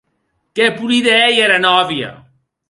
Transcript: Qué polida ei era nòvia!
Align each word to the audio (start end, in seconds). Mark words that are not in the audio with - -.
Qué 0.59 0.69
polida 0.77 1.13
ei 1.27 1.37
era 1.49 1.61
nòvia! 1.67 2.11